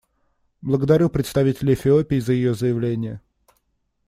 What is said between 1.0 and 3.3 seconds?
представителя Эфиопии за ее заявление.